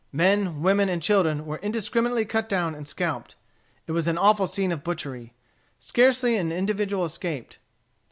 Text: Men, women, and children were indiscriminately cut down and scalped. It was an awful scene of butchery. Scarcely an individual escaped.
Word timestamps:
Men, 0.11 0.63
women, 0.63 0.89
and 0.89 0.99
children 0.99 1.45
were 1.45 1.59
indiscriminately 1.59 2.25
cut 2.25 2.49
down 2.49 2.73
and 2.73 2.87
scalped. 2.87 3.35
It 3.85 3.91
was 3.91 4.07
an 4.07 4.17
awful 4.17 4.47
scene 4.47 4.71
of 4.71 4.83
butchery. 4.83 5.35
Scarcely 5.79 6.37
an 6.37 6.51
individual 6.51 7.05
escaped. 7.05 7.59